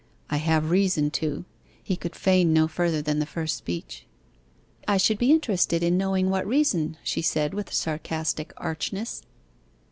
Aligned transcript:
'I 0.31 0.37
have 0.37 0.71
reason 0.71 1.11
to.' 1.11 1.45
He 1.83 1.95
could 1.95 2.15
feign 2.15 2.51
no 2.51 2.67
further 2.67 3.03
than 3.03 3.19
the 3.19 3.25
first 3.27 3.55
speech. 3.55 4.07
'I 4.87 4.97
should 4.97 5.19
be 5.19 5.29
interested 5.31 5.83
in 5.83 5.95
knowing 5.95 6.31
what 6.31 6.47
reason?' 6.47 6.97
she 7.03 7.21
said, 7.21 7.53
with 7.53 7.71
sarcastic 7.71 8.51
archness. 8.57 9.21